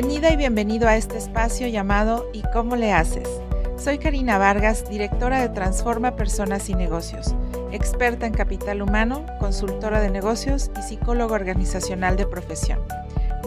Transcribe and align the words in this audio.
Bienvenida 0.00 0.32
y 0.32 0.36
bienvenido 0.36 0.86
a 0.86 0.96
este 0.96 1.18
espacio 1.18 1.66
llamado 1.66 2.30
¿Y 2.32 2.42
cómo 2.52 2.76
le 2.76 2.92
haces? 2.92 3.28
Soy 3.76 3.98
Karina 3.98 4.38
Vargas, 4.38 4.88
directora 4.88 5.40
de 5.40 5.48
Transforma 5.48 6.14
Personas 6.14 6.68
y 6.68 6.76
Negocios, 6.76 7.34
experta 7.72 8.24
en 8.24 8.32
capital 8.32 8.80
humano, 8.80 9.26
consultora 9.40 10.00
de 10.00 10.08
negocios 10.08 10.70
y 10.78 10.82
psicólogo 10.82 11.34
organizacional 11.34 12.16
de 12.16 12.26
profesión. 12.26 12.78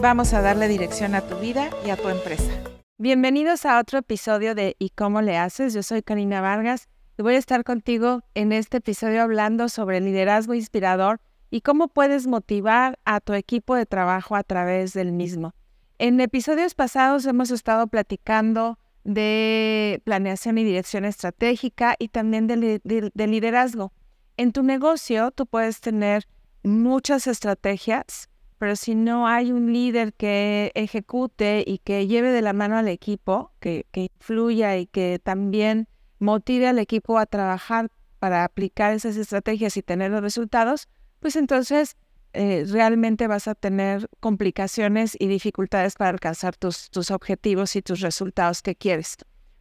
Vamos 0.02 0.34
a 0.34 0.42
darle 0.42 0.68
dirección 0.68 1.14
a 1.14 1.22
tu 1.22 1.38
vida 1.38 1.70
y 1.86 1.88
a 1.88 1.96
tu 1.96 2.10
empresa. 2.10 2.52
Bienvenidos 2.98 3.64
a 3.64 3.80
otro 3.80 4.00
episodio 4.00 4.54
de 4.54 4.76
¿Y 4.78 4.90
cómo 4.90 5.22
le 5.22 5.38
haces? 5.38 5.72
Yo 5.72 5.82
soy 5.82 6.02
Karina 6.02 6.42
Vargas 6.42 6.90
y 7.16 7.22
voy 7.22 7.36
a 7.36 7.38
estar 7.38 7.64
contigo 7.64 8.24
en 8.34 8.52
este 8.52 8.76
episodio 8.76 9.22
hablando 9.22 9.70
sobre 9.70 10.02
liderazgo 10.02 10.52
inspirador 10.52 11.18
y 11.48 11.62
cómo 11.62 11.88
puedes 11.88 12.26
motivar 12.26 12.98
a 13.06 13.20
tu 13.20 13.32
equipo 13.32 13.74
de 13.74 13.86
trabajo 13.86 14.36
a 14.36 14.42
través 14.42 14.92
del 14.92 15.12
mismo. 15.12 15.54
En 16.02 16.18
episodios 16.18 16.74
pasados 16.74 17.26
hemos 17.26 17.52
estado 17.52 17.86
platicando 17.86 18.76
de 19.04 20.02
planeación 20.02 20.58
y 20.58 20.64
dirección 20.64 21.04
estratégica 21.04 21.94
y 21.96 22.08
también 22.08 22.48
de, 22.48 22.80
liderazgo. 23.14 23.92
En 24.36 24.50
tu 24.50 24.64
negocio 24.64 25.30
tú 25.30 25.46
puedes 25.46 25.80
tener 25.80 26.26
muchas 26.64 27.28
estrategias, 27.28 28.28
pero 28.58 28.74
si 28.74 28.96
no 28.96 29.28
hay 29.28 29.52
un 29.52 29.72
líder 29.72 30.12
que 30.12 30.72
ejecute 30.74 31.62
y 31.64 31.78
que 31.78 32.08
lleve 32.08 32.32
de 32.32 32.42
la 32.42 32.52
mano 32.52 32.76
al 32.76 32.88
equipo, 32.88 33.52
que, 33.60 33.86
que 33.92 34.10
influya 34.12 34.76
y 34.78 34.86
que 34.86 35.20
también 35.22 35.86
motive 36.18 36.66
al 36.66 36.80
equipo 36.80 37.16
a 37.16 37.26
trabajar 37.26 37.92
para 38.18 38.42
aplicar 38.42 38.92
esas 38.92 39.16
estrategias 39.16 39.76
y 39.76 39.84
tener 39.84 40.10
los 40.10 40.22
resultados, 40.22 40.88
pues 41.20 41.36
entonces 41.36 41.96
eh, 42.32 42.64
realmente 42.68 43.26
vas 43.26 43.48
a 43.48 43.54
tener 43.54 44.08
complicaciones 44.20 45.16
y 45.18 45.26
dificultades 45.26 45.94
para 45.96 46.10
alcanzar 46.10 46.56
tus, 46.56 46.90
tus 46.90 47.10
objetivos 47.10 47.76
y 47.76 47.82
tus 47.82 48.00
resultados 48.00 48.62
que 48.62 48.74
quieres. 48.74 49.16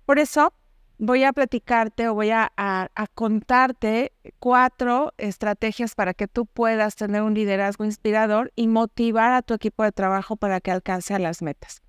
Por 0.05 0.19
eso 0.19 0.53
voy 0.97 1.23
a 1.23 1.33
platicarte 1.33 2.08
o 2.08 2.14
voy 2.14 2.30
a, 2.30 2.52
a, 2.55 3.08
contarte 3.16 4.14
cuatro 4.39 5.14
estrategias 5.17 5.95
para 5.95 6.14
que 6.14 6.27
tú 6.27 6.45
puedas 6.45 6.95
tener 6.95 7.23
un 7.23 7.33
liderazgo 7.33 7.86
inspirador 7.86 8.52
y 8.55 8.67
motivar 8.67 9.33
a 9.33 9.42
tu 9.42 9.55
equipo 9.55 9.83
de 9.83 9.92
trabajo 9.92 10.36
para 10.36 10.61
que 10.61 10.69
alcance 10.69 11.17
las 11.17 11.42
metas. 11.42 11.81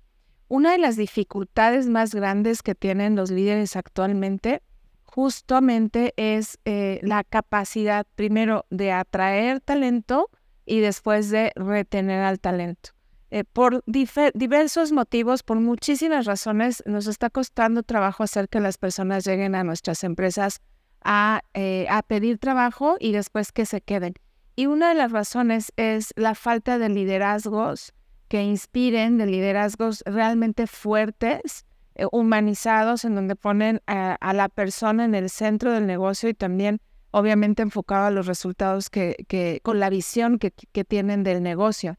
Una 0.47 0.71
de 0.71 0.79
las 0.79 0.97
dificultades 0.97 1.87
más 1.87 2.13
grandes 2.13 2.63
que 2.63 2.75
tienen 2.75 3.15
los 3.15 3.29
líderes 3.29 3.75
actualmente 3.75 4.63
justamente 5.03 6.13
es 6.17 6.57
eh, 6.65 6.99
la 7.03 7.23
capacidad 7.23 8.07
primero 8.15 8.65
de 8.71 8.91
atraer 8.91 9.59
talento 9.61 10.31
y 10.65 10.79
después 10.79 11.29
de 11.29 11.51
retener 11.55 12.21
al 12.21 12.39
talento. 12.39 12.91
Eh, 13.31 13.43
por 13.43 13.83
diversos 13.85 14.91
motivos, 14.91 15.41
por 15.41 15.59
muchísimas 15.59 16.25
razones, 16.25 16.83
nos 16.85 17.07
está 17.07 17.29
costando 17.29 17.81
trabajo 17.81 18.23
hacer 18.23 18.47
que 18.47 18.59
las 18.59 18.77
personas 18.77 19.25
lleguen 19.25 19.55
a 19.55 19.63
nuestras 19.63 20.03
empresas 20.03 20.61
a, 21.03 21.41
eh, 21.53 21.87
a 21.89 22.03
pedir 22.03 22.37
trabajo 22.37 22.95
y 22.99 23.11
después 23.11 23.51
que 23.51 23.65
se 23.65 23.81
queden. 23.81 24.13
Y 24.55 24.67
una 24.67 24.89
de 24.89 24.95
las 24.95 25.11
razones 25.11 25.73
es 25.77 26.13
la 26.15 26.35
falta 26.35 26.77
de 26.77 26.89
liderazgos 26.89 27.93
que 28.27 28.43
inspiren, 28.43 29.17
de 29.17 29.25
liderazgos 29.25 30.03
realmente 30.05 30.67
fuertes, 30.67 31.65
eh, 31.95 32.05
humanizados, 32.11 33.05
en 33.05 33.15
donde 33.15 33.35
ponen 33.35 33.81
a, 33.85 34.33
la 34.33 34.49
persona 34.49 35.05
en 35.05 35.13
el 35.13 35.29
centro 35.29 35.71
del 35.71 35.85
negocio 35.85 36.29
y 36.29 36.33
también 36.33 36.81
obviamente 37.13 37.61
enfocado 37.61 38.07
a 38.07 38.11
los 38.11 38.25
resultados 38.25 38.89
que, 38.89 39.61
con 39.63 39.79
la 39.79 39.89
visión 39.89 40.39
que, 40.39 40.51
tienen 40.83 41.23
del 41.23 41.43
negocio. 41.43 41.97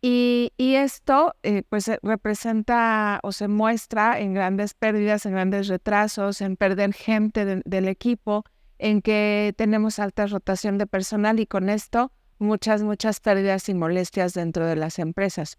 Y, 0.00 0.52
esto 0.58 1.34
eh, 1.42 1.64
pues 1.68 1.90
representa 2.02 3.20
o 3.22 3.32
se 3.32 3.48
muestra 3.48 4.20
en 4.20 4.34
grandes 4.34 4.74
pérdidas, 4.74 5.26
en 5.26 5.32
grandes 5.32 5.68
retrasos, 5.68 6.40
en 6.40 6.56
perder 6.56 6.94
gente 6.94 7.62
del 7.64 7.88
equipo, 7.88 8.44
en 8.78 9.02
que 9.02 9.52
tenemos 9.56 9.98
alta 9.98 10.26
rotación 10.26 10.78
de 10.78 10.86
personal 10.86 11.40
y 11.40 11.46
con 11.46 11.68
esto 11.68 12.12
muchas, 12.38 12.82
muchas 12.82 13.20
pérdidas 13.20 13.68
y 13.68 13.74
molestias 13.74 14.32
dentro 14.32 14.66
de 14.66 14.76
las 14.76 14.98
empresas. 15.00 15.58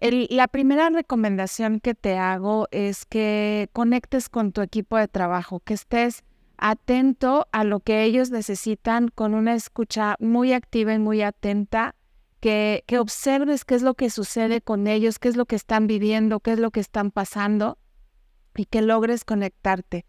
la 0.00 0.48
primera 0.48 0.90
recomendación 0.90 1.78
que 1.78 1.94
te 1.94 2.18
hago 2.18 2.66
es 2.72 3.06
que 3.06 3.68
conectes 3.72 4.28
con 4.28 4.52
tu 4.52 4.60
equipo 4.60 4.96
de 4.98 5.06
trabajo, 5.08 5.60
que 5.60 5.74
estés 5.74 6.24
atento 6.56 7.46
a 7.52 7.64
lo 7.64 7.80
que 7.80 8.04
ellos 8.04 8.30
necesitan 8.30 9.08
con 9.08 9.34
una 9.34 9.54
escucha 9.54 10.16
muy 10.20 10.52
activa 10.52 10.94
y 10.94 10.98
muy 10.98 11.22
atenta, 11.22 11.94
que, 12.40 12.84
que 12.86 12.98
observes 12.98 13.64
qué 13.64 13.74
es 13.74 13.82
lo 13.82 13.94
que 13.94 14.10
sucede 14.10 14.60
con 14.60 14.86
ellos, 14.86 15.18
qué 15.18 15.28
es 15.28 15.36
lo 15.36 15.46
que 15.46 15.56
están 15.56 15.86
viviendo, 15.86 16.40
qué 16.40 16.52
es 16.52 16.58
lo 16.58 16.70
que 16.70 16.80
están 16.80 17.10
pasando 17.10 17.78
y 18.54 18.66
que 18.66 18.82
logres 18.82 19.24
conectarte. 19.24 20.04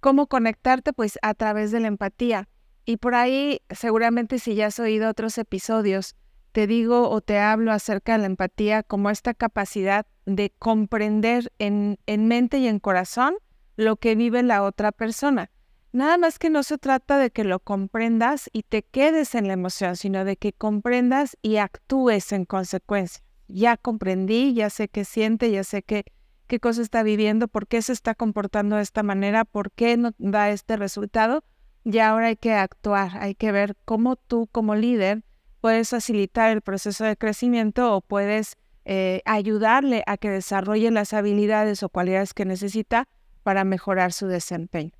¿Cómo 0.00 0.28
conectarte? 0.28 0.92
Pues 0.92 1.18
a 1.22 1.34
través 1.34 1.70
de 1.70 1.80
la 1.80 1.88
empatía. 1.88 2.48
Y 2.84 2.96
por 2.96 3.14
ahí, 3.14 3.60
seguramente 3.70 4.38
si 4.38 4.54
ya 4.54 4.66
has 4.66 4.78
oído 4.78 5.10
otros 5.10 5.36
episodios, 5.38 6.16
te 6.52 6.66
digo 6.66 7.10
o 7.10 7.20
te 7.20 7.38
hablo 7.38 7.72
acerca 7.72 8.12
de 8.12 8.18
la 8.18 8.26
empatía 8.26 8.82
como 8.82 9.10
esta 9.10 9.34
capacidad 9.34 10.06
de 10.24 10.54
comprender 10.58 11.52
en, 11.58 11.98
en 12.06 12.28
mente 12.28 12.58
y 12.58 12.66
en 12.66 12.78
corazón 12.78 13.34
lo 13.76 13.96
que 13.96 14.14
vive 14.14 14.42
la 14.42 14.62
otra 14.62 14.90
persona. 14.92 15.50
Nada 15.92 16.18
más 16.18 16.38
que 16.38 16.50
no 16.50 16.62
se 16.62 16.76
trata 16.76 17.16
de 17.16 17.30
que 17.30 17.44
lo 17.44 17.60
comprendas 17.60 18.50
y 18.52 18.62
te 18.62 18.82
quedes 18.82 19.34
en 19.34 19.46
la 19.46 19.54
emoción, 19.54 19.96
sino 19.96 20.24
de 20.24 20.36
que 20.36 20.52
comprendas 20.52 21.38
y 21.40 21.56
actúes 21.56 22.30
en 22.32 22.44
consecuencia. 22.44 23.24
Ya 23.48 23.78
comprendí, 23.78 24.52
ya 24.52 24.68
sé 24.68 24.88
qué 24.88 25.06
siente, 25.06 25.50
ya 25.50 25.64
sé 25.64 25.82
qué, 25.82 26.04
qué 26.46 26.60
cosa 26.60 26.82
está 26.82 27.02
viviendo, 27.02 27.48
por 27.48 27.66
qué 27.66 27.80
se 27.80 27.94
está 27.94 28.14
comportando 28.14 28.76
de 28.76 28.82
esta 28.82 29.02
manera, 29.02 29.46
por 29.46 29.70
qué 29.72 29.96
no 29.96 30.12
da 30.18 30.50
este 30.50 30.76
resultado. 30.76 31.42
Y 31.84 31.98
ahora 32.00 32.26
hay 32.26 32.36
que 32.36 32.52
actuar, 32.52 33.16
hay 33.18 33.34
que 33.34 33.50
ver 33.50 33.74
cómo 33.86 34.16
tú 34.16 34.46
como 34.52 34.74
líder 34.74 35.22
puedes 35.62 35.88
facilitar 35.88 36.50
el 36.50 36.60
proceso 36.60 37.04
de 37.04 37.16
crecimiento 37.16 37.94
o 37.94 38.02
puedes 38.02 38.56
eh, 38.84 39.22
ayudarle 39.24 40.02
a 40.06 40.18
que 40.18 40.28
desarrolle 40.28 40.90
las 40.90 41.14
habilidades 41.14 41.82
o 41.82 41.88
cualidades 41.88 42.34
que 42.34 42.44
necesita 42.44 43.08
para 43.42 43.64
mejorar 43.64 44.12
su 44.12 44.26
desempeño. 44.26 44.97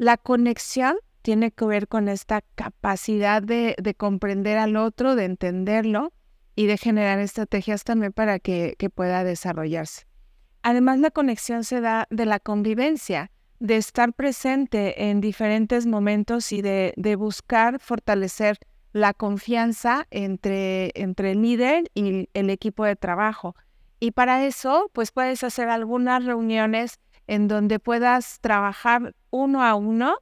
La 0.00 0.16
conexión 0.16 0.96
tiene 1.20 1.50
que 1.50 1.66
ver 1.66 1.86
con 1.86 2.08
esta 2.08 2.40
capacidad 2.54 3.42
de, 3.42 3.76
comprender 3.98 4.56
al 4.56 4.76
otro, 4.76 5.14
de 5.14 5.26
entenderlo 5.26 6.14
y 6.56 6.64
de 6.64 6.78
generar 6.78 7.18
estrategias 7.18 7.84
también 7.84 8.10
para 8.10 8.38
que, 8.38 8.74
pueda 8.94 9.24
desarrollarse. 9.24 10.06
Además, 10.62 11.00
la 11.00 11.10
conexión 11.10 11.64
se 11.64 11.82
da 11.82 12.06
de 12.08 12.24
la 12.24 12.40
convivencia, 12.40 13.30
de 13.58 13.76
estar 13.76 14.14
presente 14.14 15.10
en 15.10 15.20
diferentes 15.20 15.84
momentos 15.84 16.50
y 16.52 16.62
de, 16.62 16.94
buscar 17.18 17.78
fortalecer 17.78 18.56
la 18.94 19.12
confianza 19.12 20.06
entre, 20.10 20.92
entre 20.94 21.32
el 21.32 21.42
líder 21.42 21.90
y 21.92 22.30
el 22.32 22.48
equipo 22.48 22.86
de 22.86 22.96
trabajo. 22.96 23.54
Y 23.98 24.12
para 24.12 24.46
eso, 24.46 24.90
pues 24.94 25.12
puedes 25.12 25.44
hacer 25.44 25.68
algunas 25.68 26.24
reuniones 26.24 26.98
en 27.30 27.46
donde 27.46 27.78
puedas 27.78 28.40
trabajar 28.40 29.14
uno 29.30 29.62
a 29.62 29.76
uno, 29.76 30.16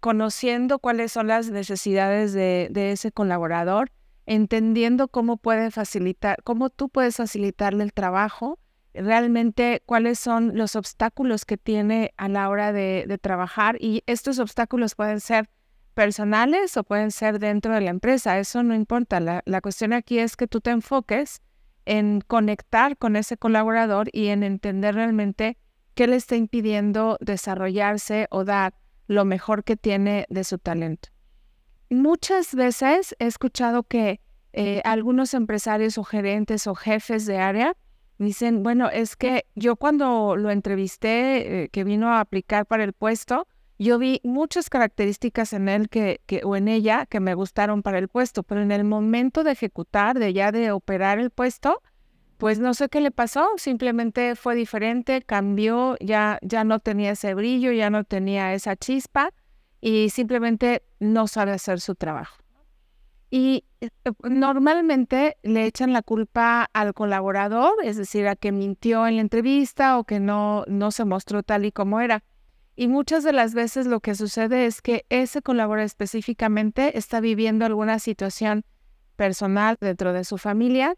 conociendo 0.00 0.78
cuáles 0.78 1.12
son 1.12 1.26
las 1.26 1.50
necesidades 1.50 2.32
de, 2.32 2.70
ese 2.92 3.12
colaborador, 3.12 3.92
entendiendo 4.24 5.08
cómo 5.08 5.36
puede 5.36 5.70
facilitar, 5.70 6.42
cómo 6.44 6.70
tú 6.70 6.88
puedes 6.88 7.16
facilitarle 7.16 7.84
el 7.84 7.92
trabajo, 7.92 8.58
realmente 8.94 9.82
cuáles 9.84 10.18
son 10.18 10.56
los 10.56 10.76
obstáculos 10.76 11.44
que 11.44 11.58
tiene 11.58 12.14
a 12.16 12.26
la 12.30 12.48
hora 12.48 12.72
de, 12.72 13.18
trabajar. 13.20 13.76
Y 13.78 14.02
estos 14.06 14.38
obstáculos 14.38 14.94
pueden 14.94 15.20
ser 15.20 15.50
personales 15.92 16.74
o 16.78 16.84
pueden 16.84 17.10
ser 17.10 17.38
dentro 17.38 17.74
de 17.74 17.82
la 17.82 17.90
empresa, 17.90 18.38
eso 18.38 18.62
no 18.62 18.74
importa, 18.74 19.20
la, 19.20 19.42
la 19.44 19.60
cuestión 19.60 19.92
aquí 19.92 20.20
es 20.20 20.36
que 20.36 20.46
tú 20.46 20.62
te 20.62 20.70
enfoques 20.70 21.42
en 21.84 22.22
conectar 22.22 22.96
con 22.96 23.14
ese 23.14 23.36
colaborador 23.36 24.08
y 24.10 24.28
en 24.28 24.42
entender 24.42 24.94
realmente 24.94 25.58
¿Qué 25.96 26.06
le 26.06 26.16
está 26.16 26.36
impidiendo 26.36 27.16
desarrollarse 27.22 28.26
o 28.30 28.44
dar 28.44 28.74
lo 29.06 29.24
mejor 29.24 29.64
que 29.64 29.78
tiene 29.78 30.26
de 30.28 30.44
su 30.44 30.58
talento? 30.58 31.08
Muchas 31.88 32.54
veces 32.54 33.16
he 33.18 33.26
escuchado 33.26 33.82
que 33.82 34.20
eh, 34.52 34.82
algunos 34.84 35.32
empresarios 35.32 35.96
o 35.96 36.04
gerentes 36.04 36.66
o 36.66 36.74
jefes 36.74 37.24
de 37.24 37.38
área 37.38 37.78
dicen, 38.18 38.62
bueno, 38.62 38.90
es 38.90 39.16
que 39.16 39.46
yo 39.54 39.76
cuando 39.76 40.36
lo 40.36 40.50
entrevisté, 40.50 41.62
eh, 41.62 41.68
que 41.70 41.82
vino 41.82 42.12
a 42.12 42.20
aplicar 42.20 42.66
para 42.66 42.84
el 42.84 42.92
puesto, 42.92 43.48
yo 43.78 43.98
vi 43.98 44.20
muchas 44.22 44.68
características 44.68 45.54
en 45.54 45.70
él 45.70 45.88
que, 45.88 46.20
que, 46.26 46.42
o 46.44 46.56
en 46.56 46.68
ella 46.68 47.06
que 47.06 47.20
me 47.20 47.32
gustaron 47.32 47.82
para 47.82 47.98
el 47.98 48.08
puesto, 48.08 48.42
pero 48.42 48.60
en 48.60 48.70
el 48.70 48.84
momento 48.84 49.44
de 49.44 49.52
ejecutar, 49.52 50.18
de 50.18 50.34
ya 50.34 50.52
de 50.52 50.72
operar 50.72 51.18
el 51.18 51.30
puesto, 51.30 51.80
pues 52.38 52.58
no 52.58 52.74
sé 52.74 52.88
qué 52.88 53.00
le 53.00 53.10
pasó, 53.10 53.48
simplemente 53.56 54.36
fue 54.36 54.54
diferente, 54.54 55.22
cambió, 55.22 55.96
ya, 56.00 56.38
ya 56.42 56.64
no 56.64 56.80
tenía 56.80 57.12
ese 57.12 57.34
brillo, 57.34 57.72
ya 57.72 57.90
no 57.90 58.04
tenía 58.04 58.52
esa 58.52 58.76
chispa 58.76 59.30
y 59.80 60.10
simplemente 60.10 60.82
no 61.00 61.28
sabe 61.28 61.52
hacer 61.52 61.80
su 61.80 61.94
trabajo. 61.94 62.36
Y 63.30 63.64
eh, 63.80 63.90
normalmente 64.22 65.36
le 65.42 65.66
echan 65.66 65.92
la 65.92 66.02
culpa 66.02 66.68
al 66.72 66.94
colaborador, 66.94 67.74
es 67.82 67.96
decir, 67.96 68.28
a 68.28 68.36
que 68.36 68.52
mintió 68.52 69.06
en 69.06 69.16
la 69.16 69.22
entrevista 69.22 69.98
o 69.98 70.04
que 70.04 70.20
no, 70.20 70.64
no 70.68 70.90
se 70.90 71.04
mostró 71.04 71.42
tal 71.42 71.64
y 71.64 71.72
como 71.72 72.00
era. 72.00 72.22
Y 72.76 72.88
muchas 72.88 73.24
de 73.24 73.32
las 73.32 73.54
veces 73.54 73.86
lo 73.86 74.00
que 74.00 74.14
sucede 74.14 74.66
es 74.66 74.82
que 74.82 75.06
ese 75.08 75.40
colaborador 75.40 75.86
específicamente 75.86 76.98
está 76.98 77.20
viviendo 77.20 77.64
alguna 77.64 77.98
situación 77.98 78.64
personal 79.16 79.78
dentro 79.80 80.12
de 80.12 80.24
su 80.24 80.36
familia 80.36 80.94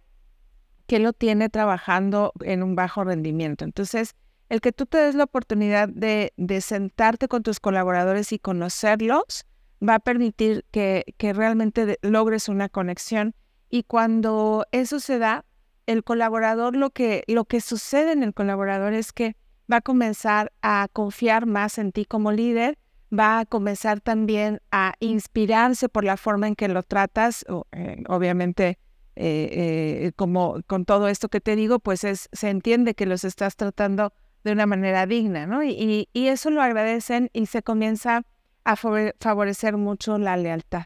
que 0.88 0.99
lo 0.99 1.12
tiene 1.12 1.50
trabajando 1.50 2.32
en 2.40 2.62
un 2.62 2.75
bajo 2.75 3.05
rendimiento. 3.05 3.64
Entonces, 3.64 4.17
el 4.49 4.62
que 4.62 4.73
tú 4.73 4.87
te 4.87 4.96
des 4.96 5.14
la 5.14 5.25
oportunidad 5.25 5.87
de, 5.88 6.32
de 6.38 6.61
sentarte 6.62 7.29
con 7.29 7.43
tus 7.43 7.61
colaboradores 7.61 8.32
y 8.32 8.38
conocerlos 8.38 9.44
va 9.87 9.96
a 9.96 9.99
permitir 10.00 10.64
que, 10.70 11.05
que 11.19 11.35
realmente 11.35 11.99
logres 12.00 12.49
una 12.49 12.70
conexión. 12.70 13.35
Y 13.69 13.82
cuando 13.82 14.64
eso 14.73 14.99
se 14.99 15.19
da, 15.19 15.44
el 15.85 16.05
colaborador, 16.05 16.75
lo 16.75 16.88
que, 16.88 17.23
lo 17.29 17.44
que 17.44 17.61
sucede 17.61 18.12
en 18.12 18.23
el 18.23 18.32
colaborador 18.32 18.94
es 18.94 19.12
que 19.12 19.37
va 19.70 19.76
a 19.76 19.81
comenzar 19.82 20.52
a 20.62 20.88
confiar 20.91 21.44
más 21.44 21.76
en 21.76 21.93
ti 21.93 22.06
como 22.06 22.32
líder, 22.32 22.79
va 23.17 23.41
a 23.41 23.44
comenzar 23.44 24.00
también 24.00 24.62
a 24.70 24.94
inspirarse 25.00 25.91
por 25.91 26.05
la 26.05 26.17
forma 26.17 26.49
en 26.49 26.56
que 26.56 26.69
lo 26.69 26.82
tratas, 26.82 27.44
eh, 27.73 28.02
obviamente 28.08 28.79
eh, 29.20 30.05
eh, 30.06 30.12
como 30.15 30.61
con 30.69 30.85
todo 30.85 31.09
esto 31.09 31.29
que 31.29 31.41
te 31.41 31.56
digo, 31.56 31.81
pues 31.81 32.05
es, 32.05 32.29
se 32.32 32.50
entiende 32.50 32.94
que 32.94 33.05
los 33.05 33.25
estás 33.25 33.56
tratando 33.56 34.12
de 34.44 34.53
una 34.53 34.65
manera 34.65 35.06
digna, 35.06 35.44
¿no? 35.44 35.65
Y, 35.65 36.09
eso 36.15 36.50
lo 36.50 36.62
agradecen 36.62 37.29
y 37.32 37.47
se 37.47 37.65
comienza 37.65 38.23
a 38.62 38.76
favorecer 38.76 39.76
mucho 39.76 40.19
la 40.19 40.37
lealtad. 40.37 40.85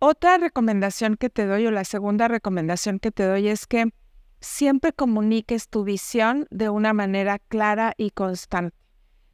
Otra 0.00 0.38
recomendación 0.38 1.16
que 1.16 1.30
te 1.30 1.46
doy 1.46 1.68
o 1.68 1.70
la 1.70 1.84
segunda 1.84 2.26
recomendación 2.26 2.98
que 2.98 3.12
te 3.12 3.22
doy 3.22 3.46
es 3.46 3.68
que 3.68 3.92
siempre 4.40 4.92
comuniques 4.92 5.68
tu 5.68 5.84
visión 5.84 6.48
de 6.50 6.68
una 6.68 6.94
manera 6.94 7.38
clara 7.38 7.94
y 7.96 8.10
constante. 8.10 8.76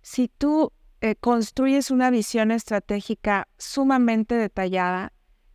Si 0.03 0.29
tú 0.29 0.71
eh, 1.01 1.17
construyes 1.17 1.91
una 1.91 2.11
visión 2.11 2.51
estratégica 2.51 3.49
sumamente 3.57 4.35
detallada 4.35 5.15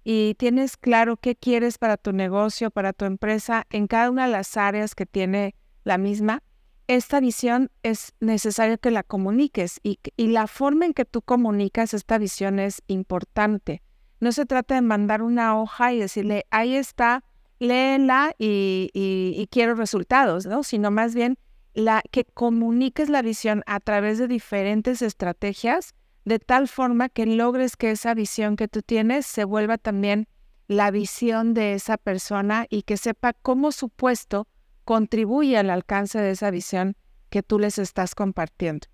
y 0.09 0.36
tienes 0.36 0.77
claro 0.77 1.18
qué 1.18 1.36
quieres 1.36 1.77
para 1.77 1.98
tu 1.98 2.13
negocio, 2.13 2.71
para 2.71 2.94
tu 2.94 3.04
empresa, 3.04 3.68
en 3.69 3.88
cada 3.88 4.09
una 4.09 4.25
de 4.25 4.31
las 4.31 4.56
áreas 4.56 4.95
que 4.95 5.06
tiene 5.06 5.54
la 5.83 5.98
misma, 5.98 6.44
esta 6.88 7.19
visión 7.19 7.71
es 7.83 8.13
necesario 8.21 8.77
que 8.77 8.89
la 8.89 9.04
comuniques 9.04 9.81
y, 9.83 10.00
y, 10.15 10.27
la 10.27 10.48
forma 10.48 10.86
en 10.86 10.94
que 10.94 11.04
tú 11.04 11.21
comunicas 11.21 11.94
esta 11.94 12.18
visión 12.18 12.57
es 12.57 12.83
importante. 12.88 13.81
No 14.21 14.31
se 14.31 14.45
trata 14.45 14.75
de 14.75 14.81
mandar 14.81 15.21
una 15.21 15.59
hoja 15.59 15.92
y 15.92 16.00
decirle, 16.00 16.45
ahí 16.51 16.77
está 16.77 17.25
léela 17.59 18.33
y, 18.39 19.50
quiero 19.51 19.75
resultados, 19.75 20.45
¿no? 20.45 20.63
Sino 20.63 20.89
más 20.89 21.15
bien 21.15 21.38
la, 21.74 22.01
que 22.12 22.24
comuniques 22.24 23.09
la 23.09 23.21
visión 23.21 23.62
a 23.65 23.81
través 23.81 24.19
de 24.19 24.30
diferentes 24.30 25.01
estrategias 25.01 25.95
de 26.27 26.39
tal 26.39 26.68
forma 26.68 27.07
que 27.07 27.25
logres 27.25 27.77
que 27.77 27.89
esa 27.89 28.13
visión 28.13 28.57
que 28.57 28.68
tú 28.68 28.81
tienes 28.81 29.25
se 29.25 29.45
vuelva 29.45 29.77
también 29.77 30.27
la 30.68 30.91
visión 30.91 31.53
de 31.53 31.74
esa 31.74 31.95
persona 31.95 32.65
y 32.69 32.81
que 32.81 32.97
sepa 32.97 33.31
cómo 33.31 33.71
su 33.71 33.88
puesto 33.88 34.45
contribuye 34.83 35.57
al 35.57 35.69
alcance 35.69 36.19
de 36.19 36.31
esa 36.31 36.51
visión 36.51 36.97
que 37.29 37.44
tú 37.44 37.59
les 37.59 37.77
estás 37.77 38.13
compartiendo. 38.13 38.88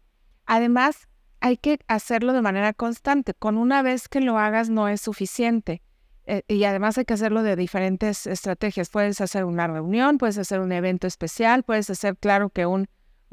Además, 0.45 1.07
hay 1.39 1.57
que 1.57 1.79
hacerlo 1.87 2.33
de 2.33 2.43
manera 2.43 2.71
constante. 2.71 3.33
Con 3.33 3.57
una 3.57 3.81
vez 3.81 4.09
que 4.09 4.21
lo 4.21 4.37
hagas 4.37 4.69
no 4.69 4.87
es 4.87 5.01
suficiente. 5.01 5.81
Eh, 6.27 6.43
y 6.47 6.63
además 6.65 6.99
hay 6.99 7.05
que 7.05 7.15
hacerlo 7.15 7.41
de 7.41 7.55
diferentes 7.55 8.27
estrategias. 8.27 8.91
Puedes 8.91 9.21
hacer 9.21 9.43
una 9.45 9.65
reunión, 9.65 10.19
puedes 10.19 10.37
hacer 10.37 10.59
un 10.59 10.71
evento 10.71 11.07
especial, 11.07 11.63
puedes 11.63 11.89
hacer, 11.89 12.15
claro, 12.15 12.51
que 12.51 12.67
un, 12.67 12.87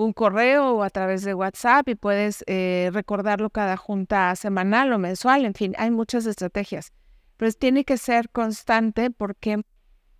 un 0.04 0.14
correo 0.14 0.76
o 0.76 0.82
a 0.82 0.88
través 0.88 1.24
de 1.24 1.34
WhatsApp 1.34 1.86
y 1.88 1.94
puedes 1.94 2.42
eh, 2.46 2.88
recordarlo 2.92 3.50
cada 3.50 3.76
junta 3.76 4.34
semanal 4.34 4.92
o 4.92 4.98
mensual. 4.98 5.44
En 5.44 5.52
fin, 5.52 5.74
hay 5.76 5.90
muchas 5.90 6.24
estrategias. 6.24 6.92
Pero 7.36 7.52
tiene 7.52 7.84
que 7.84 7.98
ser 7.98 8.30
constante 8.30 9.10
porque 9.10 9.62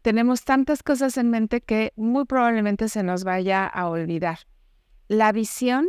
tenemos 0.02 0.44
tantas 0.44 0.82
cosas 0.82 1.16
en 1.16 1.30
mente 1.30 1.62
que 1.62 1.92
muy 1.96 2.26
probablemente 2.26 2.88
se 2.88 3.02
nos 3.02 3.24
vaya 3.24 3.66
a 3.66 3.88
olvidar. 3.88 4.40
La 5.08 5.32
visión 5.32 5.88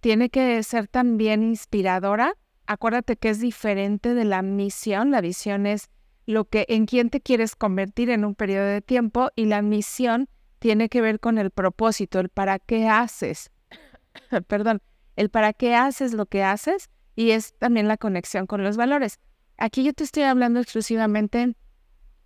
tiene 0.00 0.30
que 0.30 0.62
ser 0.62 0.88
también 0.88 1.42
inspiradora. 1.42 2.34
Acuérdate 2.66 3.16
que 3.16 3.28
es 3.28 3.40
diferente 3.40 4.14
de 4.14 4.24
la 4.24 4.40
misión. 4.40 5.10
La 5.10 5.20
visión 5.20 5.66
es 5.66 5.90
lo 6.24 6.46
que 6.46 6.64
en 6.68 6.86
quién 6.86 7.10
te 7.10 7.20
quieres 7.20 7.54
convertir 7.54 8.08
en 8.08 8.24
un 8.24 8.34
periodo 8.34 8.66
de 8.66 8.80
tiempo 8.80 9.30
y 9.36 9.44
la 9.44 9.60
misión 9.60 10.28
tiene 10.66 10.88
que 10.88 11.00
ver 11.00 11.20
con 11.20 11.38
el 11.38 11.52
propósito, 11.52 12.18
el 12.18 12.28
para 12.28 12.58
qué 12.58 12.88
haces. 12.88 13.52
Perdón, 14.48 14.82
el 15.14 15.30
para 15.30 15.52
qué 15.52 15.76
haces 15.76 16.12
lo 16.12 16.26
que 16.26 16.42
haces 16.42 16.90
y 17.14 17.30
es 17.30 17.54
también 17.58 17.86
la 17.86 17.96
conexión 17.96 18.48
con 18.48 18.64
los 18.64 18.76
valores. 18.76 19.20
Aquí 19.58 19.84
yo 19.84 19.92
te 19.92 20.02
estoy 20.02 20.24
hablando 20.24 20.58
exclusivamente 20.58 21.54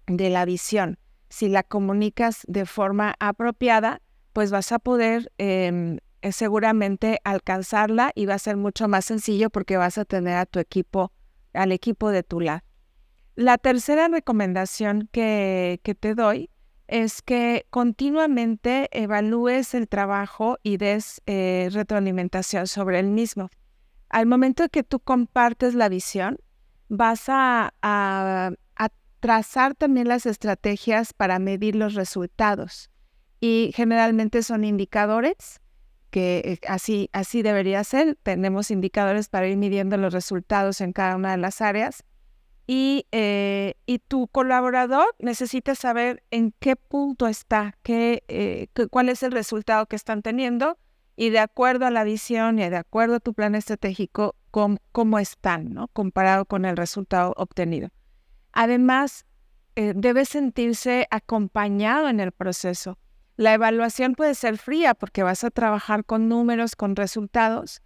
de 0.06 0.30
la 0.30 0.46
visión. 0.46 0.98
Si 1.28 1.50
la 1.50 1.62
comunicas 1.62 2.46
de 2.48 2.64
forma 2.64 3.14
apropiada, 3.20 4.00
pues 4.32 4.50
vas 4.50 4.72
a 4.72 4.78
poder 4.78 5.30
em, 5.36 5.98
eh, 6.22 6.32
seguramente 6.32 7.20
alcanzarla 7.24 8.10
y 8.14 8.24
va 8.24 8.36
a 8.36 8.38
ser 8.38 8.56
mucho 8.56 8.88
más 8.88 9.04
sencillo 9.04 9.50
porque 9.50 9.76
vas 9.76 9.98
a 9.98 10.06
tener 10.06 10.36
a 10.36 10.46
tu 10.46 10.60
equipo, 10.60 11.12
al 11.52 11.72
equipo 11.72 12.08
de 12.08 12.22
tu 12.22 12.40
lado. 12.40 12.62
La 13.34 13.58
tercera 13.58 14.08
recomendación 14.08 15.10
que, 15.12 15.78
te 16.00 16.14
doy 16.14 16.48
es 16.90 17.22
que 17.22 17.66
continuamente 17.70 18.88
evalúes 18.90 19.74
el 19.74 19.88
trabajo 19.88 20.58
y 20.64 20.76
des 20.76 21.22
eh, 21.26 21.68
retroalimentación 21.70 22.66
sobre 22.66 22.98
el 22.98 23.06
mismo. 23.06 23.48
Al 24.08 24.26
momento 24.26 24.68
que 24.68 24.82
tú 24.82 24.98
compartes 24.98 25.74
la 25.74 25.88
visión, 25.88 26.38
vas 26.88 27.24
a, 27.28 27.72
trazar 29.20 29.74
también 29.74 30.08
las 30.08 30.24
estrategias 30.24 31.12
para 31.12 31.38
medir 31.38 31.76
los 31.76 31.92
resultados. 31.92 32.88
Y 33.38 33.70
generalmente 33.74 34.42
son 34.42 34.64
indicadores, 34.64 35.60
que 36.10 36.38
eh, 36.38 36.58
así, 36.66 37.10
así 37.12 37.42
debería 37.42 37.84
ser. 37.84 38.16
Tenemos 38.22 38.70
indicadores 38.70 39.28
para 39.28 39.46
ir 39.46 39.58
midiendo 39.58 39.98
los 39.98 40.14
resultados 40.14 40.80
en 40.80 40.94
cada 40.94 41.16
una 41.16 41.32
de 41.32 41.36
las 41.36 41.60
áreas 41.60 42.02
eh, 42.72 43.74
y, 43.86 43.98
tu 43.98 44.28
colaborador 44.28 45.06
necesita 45.18 45.74
saber 45.74 46.22
en 46.30 46.52
qué 46.60 46.76
punto 46.76 47.26
está, 47.26 47.74
qué, 47.82 48.22
eh, 48.28 48.68
cuál 48.90 49.08
es 49.08 49.24
el 49.24 49.32
resultado 49.32 49.86
que 49.86 49.96
están 49.96 50.22
teniendo 50.22 50.78
y 51.16 51.30
de 51.30 51.40
acuerdo 51.40 51.86
a 51.86 51.90
la 51.90 52.04
visión 52.04 52.60
y 52.60 52.68
de 52.68 52.76
acuerdo 52.76 53.16
a 53.16 53.20
tu 53.20 53.34
plan 53.34 53.56
estratégico, 53.56 54.36
cómo, 54.52 55.18
están, 55.18 55.74
¿no? 55.74 55.88
Comparado 55.88 56.44
con 56.44 56.64
el 56.64 56.76
resultado 56.76 57.34
obtenido. 57.36 57.88
Además, 58.52 59.26
eh, 59.74 59.92
debe 59.96 60.24
sentirse 60.24 61.08
acompañado 61.10 62.08
en 62.08 62.20
el 62.20 62.30
proceso. 62.30 62.98
La 63.36 63.52
evaluación 63.52 64.14
puede 64.14 64.36
ser 64.36 64.58
fría 64.58 64.94
porque 64.94 65.24
vas 65.24 65.42
a 65.42 65.50
trabajar 65.50 66.04
con 66.04 66.28
números, 66.28 66.76
con 66.76 66.94
resultados, 66.94 67.82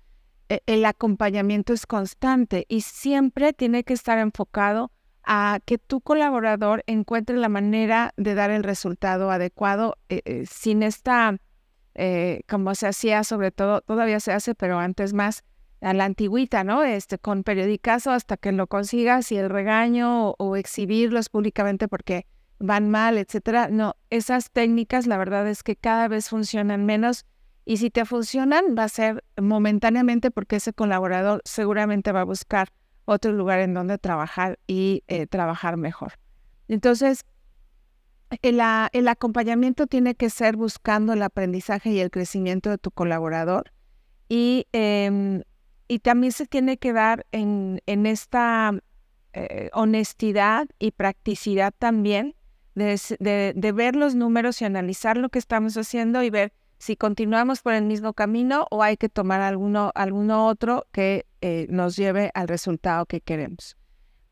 el 0.48 0.84
acompañamiento 0.84 1.72
es 1.72 1.86
constante 1.86 2.66
y 2.68 2.82
siempre 2.82 3.52
tiene 3.52 3.84
que 3.84 3.94
estar 3.94 4.18
enfocado 4.18 4.90
a 5.24 5.60
que 5.64 5.78
tu 5.78 6.00
colaborador 6.00 6.84
encuentre 6.86 7.36
la 7.36 7.48
manera 7.48 8.12
de 8.16 8.34
dar 8.34 8.50
el 8.50 8.62
resultado 8.62 9.30
adecuado 9.30 9.96
eh, 10.08 10.20
eh, 10.24 10.44
sin 10.46 10.82
esta, 10.82 11.38
eh, 11.94 12.42
como 12.48 12.74
se 12.74 12.86
hacía 12.86 13.24
sobre 13.24 13.50
todo, 13.50 13.80
todavía 13.80 14.20
se 14.20 14.32
hace, 14.32 14.54
pero 14.54 14.78
antes 14.78 15.14
más 15.14 15.42
a 15.80 15.92
la 15.94 16.04
antigüita, 16.04 16.64
¿no? 16.64 16.82
Este, 16.82 17.18
con 17.18 17.42
periodicazo 17.42 18.10
hasta 18.10 18.36
que 18.36 18.52
lo 18.52 18.66
consigas 18.66 19.32
y 19.32 19.36
el 19.36 19.50
regaño 19.50 20.30
o, 20.30 20.36
o 20.38 20.56
exhibirlos 20.56 21.28
públicamente 21.28 21.88
porque 21.88 22.26
van 22.58 22.90
mal, 22.90 23.18
etcétera. 23.18 23.68
No, 23.68 23.96
esas 24.10 24.50
técnicas 24.50 25.06
la 25.06 25.16
verdad 25.16 25.48
es 25.48 25.62
que 25.62 25.76
cada 25.76 26.08
vez 26.08 26.28
funcionan 26.28 26.86
menos 26.86 27.26
y 27.64 27.78
si 27.78 27.90
te 27.90 28.04
funcionan, 28.04 28.75
va 28.78 28.85
a 28.85 28.88
ser 28.88 29.25
momentáneamente 29.40 30.30
porque 30.30 30.56
ese 30.56 30.73
colaborador 30.73 31.40
seguramente 31.44 32.12
va 32.12 32.21
a 32.21 32.25
buscar 32.25 32.68
otro 33.06 33.33
lugar 33.33 33.61
en 33.61 33.75
donde 33.75 33.99
trabajar 33.99 34.59
y 34.66 35.02
eh, 35.09 35.26
trabajar 35.26 35.76
mejor. 35.76 36.14
Entonces, 36.68 37.25
el, 38.42 38.61
el, 38.92 39.09
acompañamiento 39.09 39.87
tiene 39.87 40.14
que 40.14 40.30
ser 40.30 40.56
buscando 40.56 41.12
el 41.12 41.23
aprendizaje 41.23 41.90
y 41.90 42.00
el 42.00 42.11
crecimiento 42.11 42.71
de 42.71 42.78
tu 42.78 42.90
colaborador 42.90 43.73
y, 44.28 44.66
em, 44.73 45.42
y 45.88 45.99
también 46.00 46.33
se 46.33 46.47
tiene 46.47 46.78
que 46.78 46.92
dar 46.92 47.26
en, 47.33 47.80
en 47.87 48.06
esta 48.06 48.73
eh, 49.35 49.71
honestidad 49.73 50.66
y 50.78 50.90
practicidad 50.92 51.73
también 51.78 52.35
de, 52.75 53.00
de, 53.21 53.52
de 53.54 53.73
ver 53.73 53.94
los 53.94 54.14
números 54.14 54.61
y 54.61 54.64
analizar 54.64 55.16
lo 55.16 55.28
que 55.28 55.38
estamos 55.38 55.76
haciendo 55.76 56.23
y 56.23 56.30
ver 56.30 56.52
si 56.78 56.96
continuamos 56.96 57.62
por 57.62 57.72
el 57.72 57.84
mismo 57.84 58.12
camino 58.12 58.66
o 58.70 58.82
hay 58.82 58.96
que 58.96 59.08
tomar 59.08 59.40
alguno, 59.40 59.92
alguno 59.94 60.46
otro 60.46 60.86
que 60.92 61.26
eh, 61.40 61.66
nos 61.70 61.96
lleve 61.96 62.30
al 62.34 62.48
resultado 62.48 63.06
que 63.06 63.20
queremos. 63.20 63.76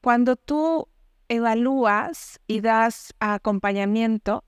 Cuando 0.00 0.36
tú 0.36 0.88
evalúas 1.28 2.40
y 2.46 2.60
das 2.60 3.14
acompañamiento, 3.20 4.44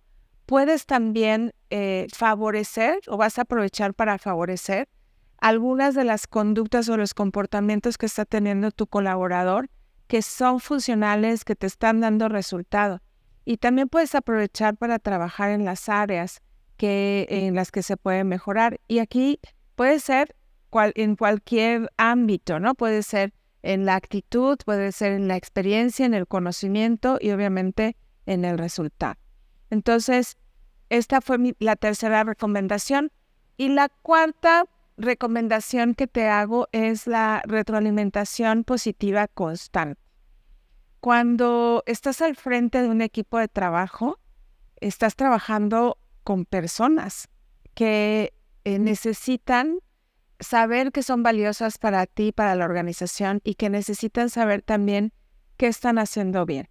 puedes 0.46 0.86
también 0.86 1.54
eh, 1.70 2.06
favorecer 2.14 3.00
o 3.06 3.16
vas 3.16 3.38
a 3.38 3.42
aprovechar 3.42 3.94
para 3.94 4.18
favorecer 4.18 4.88
algunas 5.38 5.94
de 5.94 6.04
las 6.04 6.26
conductas 6.26 6.88
o 6.88 6.96
los 6.96 7.14
comportamientos 7.14 7.98
que 7.98 8.06
está 8.06 8.24
teniendo 8.24 8.70
tu 8.70 8.86
colaborador 8.86 9.68
que 10.06 10.22
son 10.22 10.60
funcionales, 10.60 11.44
que 11.44 11.56
te 11.56 11.66
están 11.66 12.00
dando 12.00 12.28
resultado. 12.28 13.00
Y 13.44 13.58
también 13.58 13.88
puedes 13.88 14.14
aprovechar 14.14 14.76
para 14.76 14.98
trabajar 14.98 15.50
en 15.50 15.64
las 15.64 15.88
áreas 15.88 16.40
que, 16.76 17.26
en 17.28 17.54
las 17.54 17.70
que 17.70 17.82
se 17.82 17.96
puede 17.96 18.24
mejorar. 18.24 18.80
Y 18.88 18.98
aquí 18.98 19.40
puede 19.74 20.00
ser 20.00 20.34
en 20.94 21.16
cualquier 21.16 21.90
ámbito, 21.96 22.58
¿no? 22.58 22.74
Puede 22.74 23.02
ser 23.02 23.32
en 23.62 23.86
la 23.86 23.94
actitud, 23.94 24.58
puede 24.64 24.92
ser 24.92 25.12
en 25.12 25.28
la 25.28 25.36
experiencia, 25.36 26.04
en 26.04 26.14
el 26.14 26.26
conocimiento 26.26 27.18
y 27.20 27.30
obviamente 27.30 27.96
en 28.26 28.44
el 28.44 28.58
resultado. 28.58 29.14
Entonces, 29.70 30.36
esta 30.90 31.20
fue 31.20 31.38
la 31.58 31.76
tercera 31.76 32.24
recomendación. 32.24 33.10
Y 33.56 33.68
la 33.68 33.88
cuarta 33.88 34.64
recomendación 34.96 35.94
que 35.94 36.06
te 36.06 36.28
hago 36.28 36.68
es 36.72 37.06
la 37.06 37.42
retroalimentación 37.46 38.64
positiva 38.64 39.28
constante. 39.28 40.00
Cuando 41.00 41.82
estás 41.86 42.22
al 42.22 42.36
frente 42.36 42.82
de 42.82 42.88
un 42.88 43.02
equipo 43.02 43.38
de 43.38 43.48
trabajo, 43.48 44.18
estás 44.76 45.16
trabajando 45.16 45.98
con 46.24 46.44
personas 46.46 47.28
que 47.74 48.34
eh, 48.64 48.78
necesitan 48.78 49.78
saber 50.40 50.90
que 50.90 51.02
son 51.02 51.22
valiosas 51.22 51.78
para 51.78 52.06
ti, 52.06 52.32
para 52.32 52.54
la 52.54 52.64
organización 52.64 53.40
y 53.44 53.54
que 53.54 53.70
necesitan 53.70 54.30
saber 54.30 54.62
también 54.62 55.12
qué 55.56 55.68
están 55.68 55.98
haciendo 55.98 56.44
bien. 56.46 56.68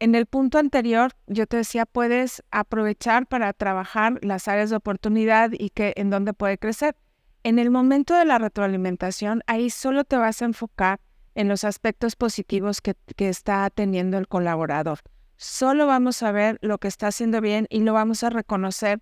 En 0.00 0.14
el 0.14 0.26
punto 0.26 0.58
anterior, 0.58 1.12
yo 1.26 1.46
te 1.46 1.56
decía, 1.58 1.84
puedes 1.84 2.42
aprovechar 2.50 3.26
para 3.26 3.52
trabajar 3.52 4.18
las 4.22 4.46
áreas 4.46 4.70
de 4.70 4.76
oportunidad 4.76 5.50
y 5.52 5.70
que 5.70 5.92
en 5.96 6.10
dónde 6.10 6.34
puede 6.34 6.56
crecer. 6.58 6.96
En 7.42 7.58
el 7.58 7.70
momento 7.70 8.14
de 8.14 8.24
la 8.24 8.38
retroalimentación, 8.38 9.42
ahí 9.46 9.70
solo 9.70 10.04
te 10.04 10.16
vas 10.16 10.40
a 10.42 10.44
enfocar 10.44 11.00
en 11.34 11.48
los 11.48 11.64
aspectos 11.64 12.16
positivos 12.16 12.80
que, 12.80 12.96
está 13.16 13.70
teniendo 13.70 14.18
el 14.18 14.28
colaborador. 14.28 15.00
Solo 15.40 15.86
vamos 15.86 16.24
a 16.24 16.32
ver 16.32 16.58
lo 16.62 16.78
que 16.78 16.88
está 16.88 17.06
haciendo 17.06 17.40
bien 17.40 17.68
y 17.70 17.80
lo 17.82 17.92
vamos 17.92 18.24
a 18.24 18.30
reconocer 18.30 19.00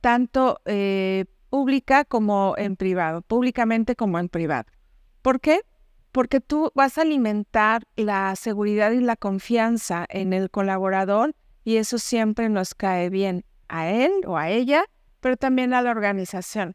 tanto 0.00 0.60
eh, 0.64 1.26
pública 1.48 2.04
como 2.04 2.56
en 2.58 2.74
privado, 2.74 3.22
públicamente 3.22 3.94
como 3.94 4.18
en 4.18 4.28
privado. 4.28 4.64
¿Por 5.22 5.40
qué? 5.40 5.60
Porque 6.10 6.40
tú 6.40 6.72
vas 6.74 6.98
a 6.98 7.02
alimentar 7.02 7.84
la 7.94 8.34
seguridad 8.34 8.90
y 8.90 9.00
la 9.00 9.14
confianza 9.14 10.06
en 10.08 10.32
el 10.32 10.50
colaborador 10.50 11.36
y 11.62 11.76
eso 11.76 11.98
siempre 11.98 12.48
nos 12.48 12.74
cae 12.74 13.08
bien 13.08 13.44
a 13.68 13.88
él 13.88 14.10
o 14.26 14.36
a 14.36 14.50
ella, 14.50 14.86
pero 15.20 15.36
también 15.36 15.72
a 15.72 15.82
la 15.82 15.92
organización. 15.92 16.74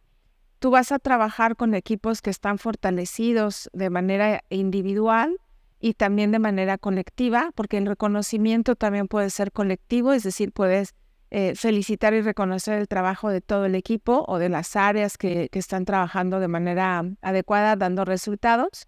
Tú 0.60 0.72
vas 0.72 0.94
a 0.94 1.00
trabajar 1.00 1.58
con 1.58 1.76
equipos 1.76 2.22
que 2.22 2.30
están 2.30 2.60
fortalecidos 2.60 3.70
de 3.74 3.90
manera 3.90 4.46
individual 4.50 5.36
y 5.82 5.96
también 5.96 6.32
de 6.32 6.40
manera 6.40 6.78
colectiva, 6.78 7.52
porque 7.56 7.78
el 7.78 7.88
reconocimiento 7.88 8.76
también 8.76 9.08
puede 9.08 9.32
ser 9.32 9.52
colectivo, 9.52 10.14
es 10.14 10.24
decir, 10.24 10.52
puedes 10.54 10.94
eh, 11.32 11.56
felicitar 11.56 12.14
y 12.14 12.22
reconocer 12.22 12.78
el 12.80 12.88
trabajo 12.88 13.30
de 13.30 13.42
todo 13.42 13.66
el 13.66 13.74
equipo 13.74 14.24
o 14.28 14.38
de 14.38 14.50
las 14.50 14.76
áreas 14.76 15.18
que, 15.18 15.50
están 15.52 15.86
trabajando 15.86 16.40
de 16.40 16.48
manera 16.48 17.04
adecuada, 17.22 17.76
dando 17.76 18.06
resultados. 18.06 18.88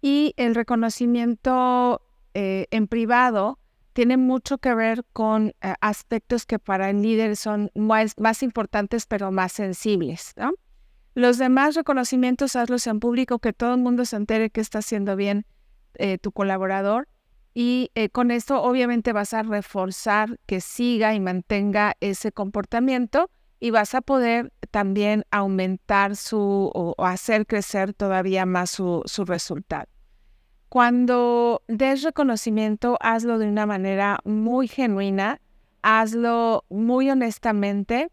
Y 0.00 0.34
el 0.36 0.54
reconocimiento 0.56 2.02
eh, 2.34 2.66
en 2.70 2.88
privado 2.88 3.60
tiene 3.92 4.16
mucho 4.16 4.58
que 4.58 4.74
ver 4.74 5.04
con 5.12 5.48
eh, 5.60 5.74
aspectos 5.80 6.44
que 6.44 6.58
para 6.58 6.90
el 6.90 7.02
líder 7.02 7.36
son 7.36 7.70
más, 7.74 8.42
importantes, 8.42 9.06
pero 9.06 9.30
más 9.30 9.52
sensibles. 9.52 10.34
Los 11.14 11.38
demás 11.38 11.74
reconocimientos 11.74 12.56
hazlos 12.56 12.86
en 12.86 12.98
público, 13.00 13.38
que 13.38 13.52
todo 13.52 13.74
el 13.74 13.80
mundo 13.80 14.06
se 14.06 14.16
entere 14.16 14.50
que 14.50 14.62
está 14.62 14.78
haciendo 14.78 15.14
bien 15.14 15.44
eh, 15.94 16.18
tu 16.18 16.32
colaborador. 16.32 17.08
Y 17.54 17.90
eh, 17.94 18.08
con 18.08 18.30
esto 18.30 18.62
obviamente 18.62 19.12
vas 19.12 19.34
a 19.34 19.42
reforzar 19.42 20.38
que 20.46 20.60
siga 20.60 21.14
y 21.14 21.20
mantenga 21.20 21.94
ese 22.00 22.32
comportamiento 22.32 23.30
y 23.60 23.70
vas 23.70 23.94
a 23.94 24.00
poder 24.00 24.52
también 24.70 25.24
aumentar 25.30 26.16
su 26.16 26.70
o, 26.74 26.94
hacer 27.04 27.46
crecer 27.46 27.92
todavía 27.92 28.46
más 28.46 28.70
su, 28.70 29.02
su 29.04 29.24
resultado. 29.24 29.86
Cuando 30.68 31.62
des 31.68 32.02
reconocimiento, 32.02 32.96
hazlo 33.00 33.38
de 33.38 33.46
una 33.46 33.66
manera 33.66 34.18
muy 34.24 34.66
genuina, 34.68 35.40
hazlo 35.82 36.64
muy 36.70 37.10
honestamente 37.10 38.08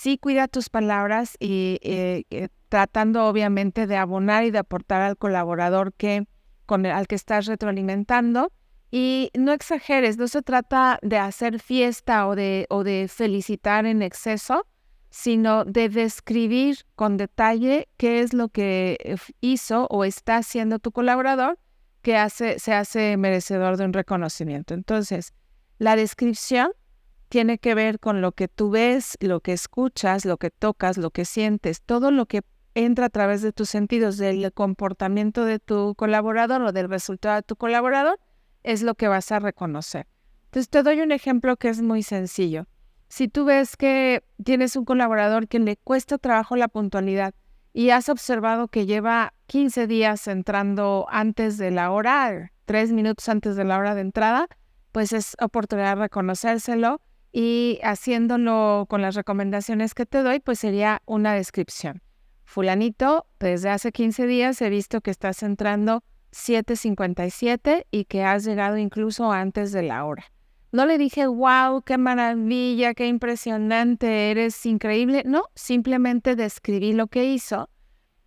sí 0.00 0.16
cuida 0.16 0.48
tus 0.48 0.70
palabras 0.70 1.36
y 1.38 1.78
eh, 1.82 2.48
tratando 2.70 3.26
obviamente 3.26 3.86
de 3.86 3.96
abonar 3.96 4.44
y 4.44 4.50
de 4.50 4.58
aportar 4.58 5.02
al 5.02 5.18
colaborador 5.18 5.92
que, 5.92 6.26
con 6.70 6.86
el, 6.86 6.92
al 6.92 7.08
que 7.08 7.16
estás 7.16 7.46
retroalimentando. 7.46 8.52
Y 8.92 9.32
no 9.36 9.52
exageres, 9.52 10.18
no 10.18 10.28
se 10.28 10.40
trata 10.40 11.00
de 11.02 11.18
hacer 11.18 11.58
fiesta 11.58 12.28
o 12.28 12.36
de, 12.36 12.66
o 12.70 12.84
de 12.84 13.08
felicitar 13.08 13.86
en 13.86 14.02
exceso, 14.02 14.64
sino 15.10 15.64
de 15.64 15.88
describir 15.88 16.78
con 16.94 17.16
detalle 17.16 17.88
qué 17.96 18.20
es 18.20 18.32
lo 18.32 18.50
que 18.50 18.96
eh, 19.00 19.16
hizo 19.40 19.88
o 19.90 20.04
está 20.04 20.36
haciendo 20.36 20.78
tu 20.78 20.92
colaborador 20.92 21.58
que 22.02 22.16
hace, 22.16 22.60
se 22.60 22.72
hace 22.72 23.16
merecedor 23.16 23.76
de 23.76 23.86
un 23.86 23.92
reconocimiento. 23.92 24.72
Entonces, 24.72 25.34
la 25.78 25.96
descripción 25.96 26.70
tiene 27.30 27.58
que 27.58 27.74
ver 27.74 27.98
con 27.98 28.20
lo 28.20 28.30
que 28.30 28.46
tú 28.46 28.70
ves, 28.70 29.16
lo 29.18 29.40
que 29.40 29.54
escuchas, 29.54 30.24
lo 30.24 30.36
que 30.36 30.50
tocas, 30.50 30.98
lo 30.98 31.10
que 31.10 31.24
sientes, 31.24 31.82
todo 31.82 32.12
lo 32.12 32.26
que 32.26 32.42
entra 32.74 33.06
a 33.06 33.10
través 33.10 33.42
de 33.42 33.52
tus 33.52 33.68
sentidos, 33.70 34.16
del 34.16 34.52
comportamiento 34.52 35.44
de 35.44 35.58
tu 35.58 35.94
colaborador 35.94 36.62
o 36.62 36.72
del 36.72 36.88
resultado 36.88 37.36
de 37.36 37.42
tu 37.42 37.56
colaborador, 37.56 38.18
es 38.62 38.82
lo 38.82 38.94
que 38.94 39.08
vas 39.08 39.32
a 39.32 39.38
reconocer. 39.38 40.06
Entonces 40.46 40.68
te 40.68 40.82
doy 40.82 41.00
un 41.00 41.12
ejemplo 41.12 41.56
que 41.56 41.68
es 41.68 41.82
muy 41.82 42.02
sencillo. 42.02 42.66
Si 43.08 43.28
tú 43.28 43.44
ves 43.44 43.76
que 43.76 44.22
tienes 44.44 44.76
un 44.76 44.84
colaborador 44.84 45.48
que 45.48 45.58
le 45.58 45.76
cuesta 45.76 46.18
trabajo 46.18 46.56
la 46.56 46.68
puntualidad 46.68 47.34
y 47.72 47.90
has 47.90 48.08
observado 48.08 48.68
que 48.68 48.86
lleva 48.86 49.32
15 49.46 49.86
días 49.86 50.28
entrando 50.28 51.06
antes 51.10 51.58
de 51.58 51.70
la 51.70 51.90
hora, 51.90 52.52
tres 52.66 52.92
minutos 52.92 53.28
antes 53.28 53.56
de 53.56 53.64
la 53.64 53.78
hora 53.78 53.94
de 53.94 54.02
entrada, 54.02 54.46
pues 54.92 55.12
es 55.12 55.36
oportunidad 55.40 55.96
de 55.96 56.02
reconocérselo 56.02 57.00
y 57.32 57.78
haciéndolo 57.82 58.86
con 58.88 59.02
las 59.02 59.14
recomendaciones 59.14 59.94
que 59.94 60.06
te 60.06 60.22
doy, 60.22 60.40
pues 60.40 60.58
sería 60.58 61.02
una 61.06 61.34
descripción. 61.34 62.02
Fulanito, 62.50 63.26
desde 63.38 63.68
hace 63.68 63.92
15 63.92 64.26
días 64.26 64.60
he 64.60 64.70
visto 64.70 65.02
que 65.02 65.12
estás 65.12 65.44
entrando 65.44 66.02
7.57 66.32 67.86
y 67.92 68.06
que 68.06 68.24
has 68.24 68.44
llegado 68.44 68.76
incluso 68.76 69.30
antes 69.30 69.70
de 69.70 69.84
la 69.84 70.04
hora. 70.04 70.24
No 70.72 70.84
le 70.84 70.98
dije, 70.98 71.28
wow, 71.28 71.82
qué 71.82 71.96
maravilla, 71.96 72.94
qué 72.94 73.06
impresionante, 73.06 74.32
eres 74.32 74.66
increíble. 74.66 75.22
No, 75.24 75.44
simplemente 75.54 76.34
describí 76.34 76.92
lo 76.92 77.06
que 77.06 77.26
hizo. 77.26 77.70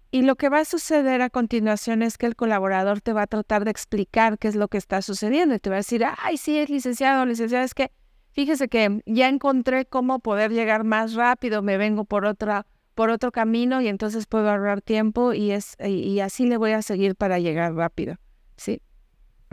Y 0.10 0.22
lo 0.22 0.38
que 0.38 0.48
va 0.48 0.60
a 0.60 0.66
suceder 0.66 1.22
a 1.22 1.30
continuación 1.30 2.02
es 2.02 2.18
que 2.18 2.26
el 2.26 2.38
colaborador 2.38 3.02
te 3.02 3.12
va 3.12 3.24
a 3.24 3.28
tratar 3.28 3.66
de 3.66 3.72
explicar 3.72 4.38
qué 4.38 4.48
es 4.48 4.56
lo 4.56 4.70
que 4.70 4.78
está 4.78 5.02
sucediendo 5.02 5.54
y 5.54 5.60
te 5.60 5.70
va 5.70 5.76
a 5.76 5.84
decir, 5.84 6.06
ay, 6.20 6.38
sí, 6.38 6.58
es 6.58 6.70
licenciado, 6.70 7.26
licenciado, 7.26 7.66
es 7.66 7.74
que 7.74 7.92
fíjese 8.32 8.70
que 8.70 9.02
ya 9.06 9.28
encontré 9.28 9.86
cómo 9.86 10.20
poder 10.20 10.54
llegar 10.54 10.86
más 10.86 11.14
rápido, 11.14 11.62
me 11.62 11.76
vengo 11.76 12.06
por 12.06 12.26
otra 12.26 12.66
por 12.96 13.10
otro 13.10 13.32
camino 13.32 13.82
y 13.82 13.88
entonces 13.88 14.28
puedo 14.28 14.50
ahorrar 14.50 14.82
tiempo 14.82 15.34
y 15.34 15.52
es 15.52 15.76
y 15.80 16.20
así 16.20 16.46
le 16.46 16.58
voy 16.58 16.72
a 16.72 16.82
seguir 16.82 17.16
para 17.16 17.40
llegar 17.40 17.74
rápido, 17.74 18.18
¿sí? 18.58 18.82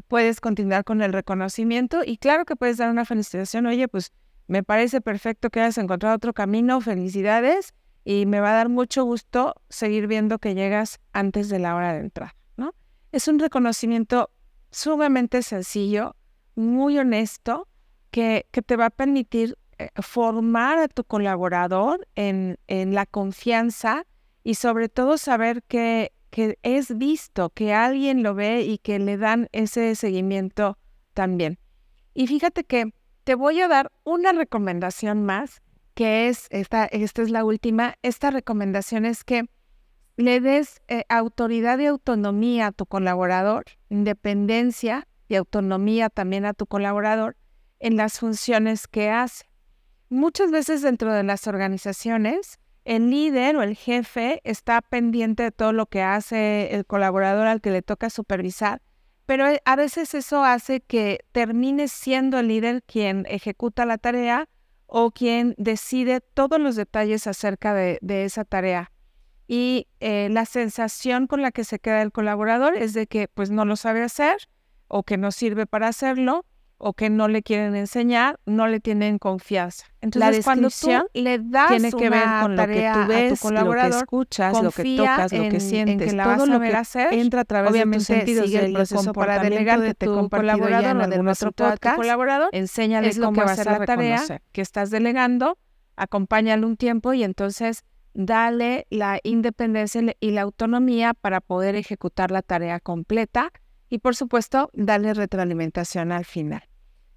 Puedes 0.08 0.40
continuar 0.40 0.84
con 0.84 1.02
el 1.02 1.12
reconocimiento 1.12 2.02
y 2.04 2.18
claro 2.18 2.44
que 2.44 2.56
puedes 2.56 2.76
dar 2.76 2.90
una 2.90 3.04
felicitación, 3.04 3.66
oye, 3.66 3.88
pues 3.88 4.12
me 4.46 4.62
parece 4.62 5.00
perfecto 5.00 5.50
que 5.50 5.60
hayas 5.60 5.78
encontrado 5.78 6.16
otro 6.16 6.32
camino, 6.32 6.80
felicidades 6.80 7.72
y 8.04 8.26
me 8.26 8.40
va 8.40 8.50
a 8.50 8.54
dar 8.54 8.68
mucho 8.68 9.04
gusto 9.04 9.54
seguir 9.68 10.06
viendo 10.06 10.38
que 10.38 10.54
llegas 10.54 10.98
antes 11.12 11.48
de 11.48 11.58
la 11.58 11.76
hora 11.76 11.92
de 11.92 12.00
entrar, 12.00 12.34
¿no? 12.56 12.74
Es 13.12 13.28
un 13.28 13.38
reconocimiento 13.38 14.30
sumamente 14.70 15.42
sencillo, 15.42 16.16
muy 16.54 16.98
honesto, 16.98 17.68
que, 18.10 18.46
te 18.50 18.76
va 18.76 18.86
a 18.86 18.90
permitir 18.90 19.56
formar 20.02 20.78
a 20.78 20.88
tu 20.88 21.04
colaborador 21.04 22.06
en, 22.14 22.58
la 22.68 23.06
confianza 23.06 24.06
y 24.42 24.54
sobre 24.54 24.88
todo 24.88 25.18
saber 25.18 25.62
que, 25.62 26.12
que 26.30 26.58
es 26.62 26.96
visto, 26.96 27.50
que 27.50 27.74
alguien 27.74 28.22
lo 28.22 28.34
ve 28.34 28.62
y 28.62 28.78
que 28.78 28.98
le 28.98 29.16
dan 29.16 29.48
ese 29.52 29.94
seguimiento 29.94 30.78
también. 31.14 31.58
Y 32.14 32.26
fíjate 32.26 32.64
que 32.64 32.92
te 33.24 33.34
voy 33.34 33.60
a 33.60 33.68
dar 33.68 33.92
una 34.04 34.32
recomendación 34.32 35.24
más, 35.24 35.62
que 35.94 36.28
es, 36.28 36.46
esta, 36.50 36.86
esta 36.86 37.22
es 37.22 37.30
la 37.30 37.44
última, 37.44 37.94
esta 38.02 38.30
recomendación 38.30 39.04
es 39.04 39.24
que 39.24 39.44
le 40.16 40.40
des 40.40 40.80
eh, 40.88 41.04
autoridad 41.08 41.78
y 41.78 41.86
autonomía 41.86 42.68
a 42.68 42.72
tu 42.72 42.86
colaborador, 42.86 43.64
independencia 43.88 45.06
y 45.28 45.36
autonomía 45.36 46.10
también 46.10 46.44
a 46.44 46.54
tu 46.54 46.66
colaborador 46.66 47.36
en 47.78 47.96
las 47.96 48.18
funciones 48.18 48.86
que 48.86 49.10
hace. 49.10 49.49
Muchas 50.10 50.50
veces 50.50 50.82
dentro 50.82 51.14
de 51.14 51.22
las 51.22 51.46
organizaciones, 51.46 52.58
el 52.84 53.10
líder 53.10 53.54
o 53.54 53.62
el 53.62 53.76
jefe 53.76 54.40
está 54.42 54.82
pendiente 54.82 55.44
de 55.44 55.52
todo 55.52 55.72
lo 55.72 55.86
que 55.86 56.02
hace 56.02 56.74
el 56.74 56.84
colaborador 56.84 57.46
al 57.46 57.60
que 57.60 57.70
le 57.70 57.80
toca 57.80 58.10
supervisar, 58.10 58.82
pero 59.26 59.46
eh, 59.46 59.62
a 59.64 59.76
veces 59.76 60.14
eso 60.14 60.42
hace 60.42 60.80
que 60.80 61.20
termine 61.30 61.86
siendo 61.86 62.40
el 62.40 62.48
líder 62.48 62.82
quien 62.82 63.24
ejecuta 63.28 63.86
la 63.86 63.98
tarea 63.98 64.48
o 64.86 65.12
quien 65.12 65.54
decide 65.58 66.20
todos 66.20 66.58
los 66.58 66.74
detalles 66.74 67.28
acerca 67.28 67.72
de, 67.72 68.00
esa 68.02 68.44
tarea. 68.44 68.90
Y 69.46 69.86
eh, 70.00 70.28
la 70.32 70.44
sensación 70.44 71.28
con 71.28 71.40
la 71.40 71.52
que 71.52 71.62
se 71.62 71.78
queda 71.78 72.02
el 72.02 72.10
colaborador 72.10 72.76
es 72.76 72.94
de 72.94 73.06
que 73.06 73.28
pues 73.28 73.52
no 73.52 73.64
lo 73.64 73.76
sabe 73.76 74.02
hacer 74.02 74.48
o 74.88 75.04
que 75.04 75.16
no 75.16 75.30
sirve 75.30 75.66
para 75.66 75.86
hacerlo 75.86 76.44
o 76.80 76.94
que 76.94 77.10
no 77.10 77.28
le 77.28 77.42
quieren 77.42 77.76
enseñar, 77.76 78.40
no 78.46 78.66
le 78.66 78.80
tienen 78.80 79.18
confianza. 79.18 79.86
Entonces, 80.00 80.38
la 80.38 80.42
cuando 80.42 80.68
tú 80.70 80.88
le 81.12 81.38
das 81.38 81.68
tiene 81.68 81.92
que 81.92 82.08
ver 82.08 82.24
con 82.40 82.56
lo 82.56 82.66
que 82.66 82.90
tú 82.92 83.06
ves, 83.06 83.44
lo 83.44 83.70
que 83.70 83.88
escuchas, 83.88 84.62
lo 84.62 84.72
que 84.72 84.96
tocas, 84.96 85.32
lo 85.32 85.48
que 85.50 85.60
sientes, 85.60 86.12
que 86.12 86.18
todo 86.18 86.46
lo 86.46 86.58
que 86.58 86.74
hacer, 86.74 87.12
entra 87.12 87.42
a 87.42 87.44
través 87.44 87.72
de 87.72 87.84
tus 87.84 88.04
sentidos 88.04 88.46
sigue 88.46 88.64
el 88.64 88.72
proceso 88.72 89.12
para 89.12 89.38
delegar 89.40 89.80
de 89.80 89.94
tu 89.94 90.28
colaborador 90.30 90.84
en 90.84 91.00
algún 91.02 91.28
otro 91.28 91.52
podcast, 91.52 91.96
colaborador, 91.96 92.48
enséñale 92.52 93.14
cómo 93.14 93.32
que 93.34 93.40
va 93.42 93.50
a 93.50 93.52
hacer 93.52 93.66
la 93.66 93.84
tarea 93.84 94.22
que 94.50 94.62
estás 94.62 94.90
delegando, 94.90 95.58
acompáñale 95.96 96.64
un 96.64 96.76
tiempo 96.76 97.12
y 97.12 97.24
entonces 97.24 97.84
dale 98.14 98.86
la 98.88 99.20
independencia 99.22 100.02
y 100.18 100.30
la 100.30 100.42
autonomía 100.42 101.12
para 101.12 101.40
poder 101.42 101.76
ejecutar 101.76 102.30
la 102.30 102.40
tarea 102.40 102.80
completa 102.80 103.52
y 103.90 103.98
por 103.98 104.16
supuesto 104.16 104.70
darle 104.72 105.12
retroalimentación 105.12 106.10
al 106.12 106.24
final. 106.24 106.69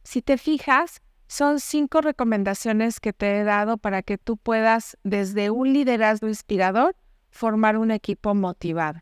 Si 0.04 0.22
te 0.22 0.38
fijas, 0.38 1.02
son 1.28 1.60
cinco 1.60 2.02
recomendaciones 2.02 3.00
que 3.00 3.14
te 3.14 3.40
he 3.40 3.44
dado 3.44 3.78
para 3.78 4.04
que 4.04 4.18
tú 4.18 4.38
puedas, 4.38 4.98
desde 5.04 5.50
un 5.50 5.74
liderazgo 5.74 6.28
inspirador, 6.28 6.96
formar 7.32 7.78
un 7.78 7.92
equipo 7.92 8.36
motivado. 8.36 9.02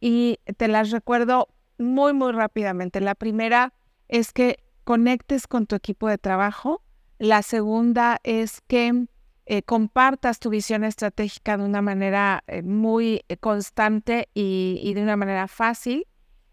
Y 0.00 0.38
te 0.56 0.68
las 0.68 0.90
recuerdo 0.90 1.48
muy, 1.78 2.14
muy 2.14 2.32
rápidamente. 2.32 3.00
La 3.00 3.14
primera 3.14 3.74
es 4.08 4.32
que 4.32 4.64
conectes 4.84 5.46
con 5.46 5.66
tu 5.66 5.74
equipo 5.74 6.08
de 6.08 6.16
trabajo. 6.16 6.82
La 7.18 7.42
segunda 7.42 8.20
es 8.22 8.62
que 8.62 9.06
eh, 9.46 9.62
compartas 9.62 10.38
tu 10.38 10.50
visión 10.50 10.84
estratégica 10.84 11.56
de 11.56 11.64
una 11.64 11.82
manera 11.82 12.42
eh, 12.46 12.62
muy 12.62 13.22
eh, 13.28 13.36
constante 13.36 14.28
y 14.32 14.92
de 14.94 15.02
una 15.02 15.16
manera 15.16 15.48
fácil. 15.48 16.06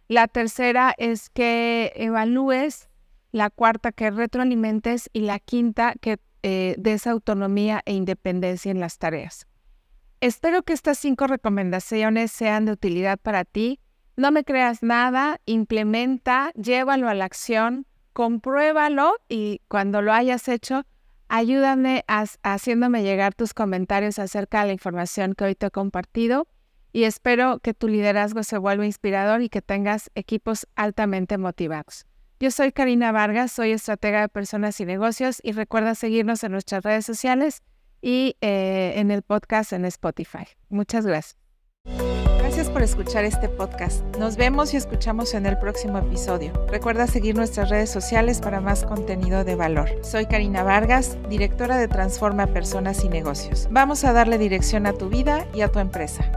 La 0.08 0.28
tercera 0.28 0.94
es 0.98 1.30
que 1.30 1.94
evalúes 1.96 2.90
la 3.34 3.50
cuarta 3.50 3.92
que 3.92 4.12
retroalimentes 4.12 5.10
y 5.12 5.22
la 5.22 5.40
quinta 5.40 5.96
que 6.00 6.20
eh, 6.44 6.76
des 6.78 7.08
autonomía 7.08 7.82
e 7.86 7.94
independencia 7.94 8.72
en 8.72 8.80
las 8.80 9.00
tareas. 9.00 9.48
Espero 10.22 10.64
que 10.64 10.72
estas 10.72 11.00
cinco 11.00 11.28
recomendaciones 11.28 12.32
sean 12.32 12.66
de 12.66 12.72
utilidad 12.72 13.18
para 13.18 13.44
ti. 13.44 13.80
No 14.16 14.32
me 14.32 14.44
creas 14.44 14.84
nada, 14.84 15.42
implementa, 15.46 16.52
llévalo 16.54 17.10
a 17.10 17.16
la 17.16 17.26
acción, 17.26 17.88
compruébalo 18.14 19.16
y 19.28 19.62
cuando 19.68 20.02
lo 20.02 20.14
hayas 20.14 20.48
hecho, 20.48 20.86
ayúdame 21.28 22.06
haciéndome 22.44 23.02
llegar 23.02 23.34
tus 23.34 23.54
comentarios 23.54 24.20
acerca 24.20 24.62
de 24.62 24.68
la 24.68 24.74
información 24.74 25.34
que 25.34 25.46
hoy 25.46 25.56
te 25.56 25.66
he 25.66 25.72
compartido 25.72 26.48
y 26.92 27.06
espero 27.06 27.58
que 27.60 27.74
tu 27.74 27.88
liderazgo 27.88 28.44
se 28.44 28.60
vuelva 28.60 28.86
inspirador 28.86 29.42
y 29.42 29.50
que 29.50 29.64
tengas 29.64 30.12
equipos 30.14 30.68
altamente 30.76 31.40
motivados. 31.40 32.06
Yo 32.44 32.52
soy 32.52 32.74
Karina 32.74 33.14
Vargas, 33.14 33.54
soy 33.54 33.72
estratega 33.72 34.20
de 34.20 34.28
personas 34.28 34.78
y 34.82 34.86
negocios 34.86 35.40
y 35.42 35.54
recuerda 35.54 35.96
seguirnos 35.96 36.44
en 36.44 36.52
nuestras 36.52 36.84
redes 36.84 37.06
sociales 37.06 37.64
y 38.02 38.36
eh, 38.42 38.96
en 38.98 39.12
el 39.12 39.22
podcast 39.22 39.72
en 39.72 39.86
Spotify. 39.86 40.46
Muchas 40.68 41.06
gracias. 41.06 41.38
Gracias 42.40 42.70
por 42.70 42.82
escuchar 42.82 43.24
este 43.24 43.48
podcast. 43.48 44.04
Nos 44.18 44.36
vemos 44.36 44.74
y 44.74 44.78
escuchamos 44.78 45.34
en 45.36 45.46
el 45.46 45.58
próximo 45.58 46.00
episodio. 46.00 46.52
Recuerda 46.68 47.08
seguir 47.08 47.34
nuestras 47.34 47.70
redes 47.70 47.90
sociales 47.90 48.42
para 48.42 48.60
más 48.60 48.84
contenido 48.84 49.46
de 49.46 49.56
valor. 49.56 49.90
Soy 50.02 50.26
Karina 50.26 50.64
Vargas, 50.64 51.18
directora 51.30 51.78
de 51.78 51.88
Transforma 51.88 52.48
Personas 52.48 53.06
y 53.06 53.08
Negocios. 53.08 53.70
Vamos 53.72 54.04
a 54.04 54.12
darle 54.12 54.38
dirección 54.38 54.86
a 54.86 54.92
tu 54.92 55.08
vida 55.08 55.48
y 55.54 55.62
a 55.62 55.70
tu 55.70 55.80
empresa. 55.80 56.30